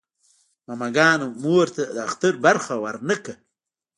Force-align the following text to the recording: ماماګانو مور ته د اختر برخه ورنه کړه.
ماماګانو 0.67 1.27
مور 1.43 1.67
ته 1.75 1.83
د 1.95 1.97
اختر 2.07 2.33
برخه 2.45 2.73
ورنه 2.83 3.15
کړه. 3.23 3.35